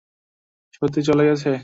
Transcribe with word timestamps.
সত্যি 0.77 1.01
চলে 1.07 1.23
গেছে? 1.29 1.51